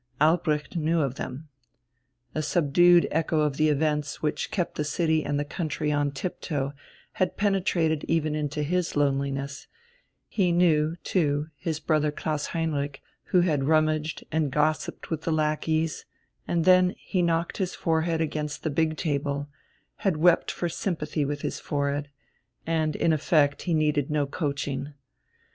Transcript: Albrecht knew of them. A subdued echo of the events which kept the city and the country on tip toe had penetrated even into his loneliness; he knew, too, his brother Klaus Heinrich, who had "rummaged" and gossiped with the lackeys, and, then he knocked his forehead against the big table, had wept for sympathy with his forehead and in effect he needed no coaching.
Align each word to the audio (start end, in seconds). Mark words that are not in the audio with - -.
Albrecht 0.19 0.75
knew 0.75 0.99
of 1.01 1.13
them. 1.13 1.47
A 2.33 2.41
subdued 2.41 3.07
echo 3.11 3.41
of 3.41 3.57
the 3.57 3.69
events 3.69 4.19
which 4.19 4.49
kept 4.49 4.73
the 4.73 4.83
city 4.83 5.23
and 5.23 5.39
the 5.39 5.45
country 5.45 5.91
on 5.91 6.09
tip 6.09 6.41
toe 6.41 6.73
had 7.11 7.37
penetrated 7.37 8.03
even 8.07 8.33
into 8.33 8.63
his 8.63 8.95
loneliness; 8.95 9.67
he 10.27 10.51
knew, 10.51 10.95
too, 11.03 11.49
his 11.55 11.79
brother 11.79 12.09
Klaus 12.11 12.47
Heinrich, 12.47 13.03
who 13.25 13.41
had 13.41 13.65
"rummaged" 13.65 14.23
and 14.31 14.49
gossiped 14.51 15.11
with 15.11 15.21
the 15.21 15.31
lackeys, 15.31 16.05
and, 16.47 16.65
then 16.65 16.95
he 16.97 17.21
knocked 17.21 17.57
his 17.57 17.75
forehead 17.75 18.21
against 18.21 18.63
the 18.63 18.71
big 18.71 18.97
table, 18.97 19.49
had 19.97 20.17
wept 20.17 20.49
for 20.49 20.67
sympathy 20.67 21.25
with 21.25 21.41
his 21.43 21.59
forehead 21.59 22.09
and 22.65 22.95
in 22.95 23.13
effect 23.13 23.61
he 23.61 23.73
needed 23.75 24.09
no 24.09 24.25
coaching. 24.25 24.95